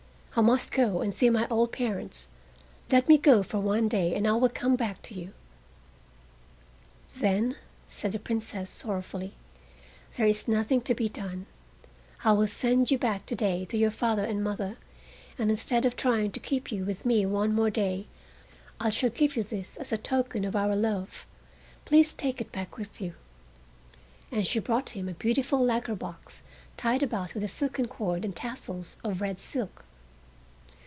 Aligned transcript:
I 0.33 0.39
must 0.39 0.71
go 0.71 1.01
and 1.01 1.13
see 1.13 1.29
my 1.29 1.45
old 1.49 1.73
parents. 1.73 2.29
Let 2.89 3.09
me 3.09 3.17
go 3.17 3.43
for 3.43 3.59
one 3.59 3.89
day 3.89 4.15
and 4.15 4.25
I 4.25 4.31
will 4.31 4.47
come 4.47 4.77
back 4.77 5.01
to 5.03 5.13
you." 5.13 5.33
"Then," 7.17 7.57
said 7.85 8.13
the 8.13 8.19
Princess 8.19 8.71
sorrowfully, 8.71 9.33
"there 10.15 10.25
is 10.27 10.47
nothing 10.47 10.79
to 10.83 10.95
be 10.95 11.09
done. 11.09 11.47
I 12.23 12.31
will 12.31 12.47
send 12.47 12.91
you 12.91 12.97
back 12.97 13.25
to 13.25 13.35
day 13.35 13.65
to 13.65 13.77
your 13.77 13.91
father 13.91 14.23
and 14.23 14.41
mother, 14.41 14.77
and 15.37 15.51
instead 15.51 15.83
of 15.83 15.97
trying 15.97 16.31
to 16.31 16.39
keep 16.39 16.71
you 16.71 16.85
with 16.85 17.05
me 17.05 17.25
one 17.25 17.53
more 17.53 17.69
day, 17.69 18.07
I 18.79 18.89
shall 18.89 19.09
give 19.09 19.35
you 19.35 19.43
this 19.43 19.75
as 19.75 19.91
a 19.91 19.97
token 19.97 20.45
of 20.45 20.55
our 20.55 20.77
love—please 20.77 22.13
take 22.13 22.39
it 22.39 22.53
back 22.53 22.77
with 22.77 23.01
you;" 23.01 23.15
and 24.31 24.47
she 24.47 24.59
brought 24.59 24.91
him 24.91 25.09
a 25.09 25.13
beautiful 25.13 25.59
lacquer 25.61 25.93
box 25.95 26.41
tied 26.77 27.03
about 27.03 27.33
with 27.33 27.43
a 27.43 27.49
silken 27.49 27.89
cord 27.89 28.23
and 28.23 28.33
tassels 28.33 28.95
of 29.03 29.19
red 29.19 29.37
silk. 29.37 29.83